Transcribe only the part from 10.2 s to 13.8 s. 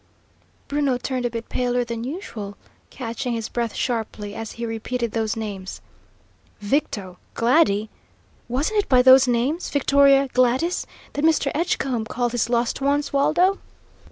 Gladys, that Mr. Edgecombe called his lost ones, Waldo?"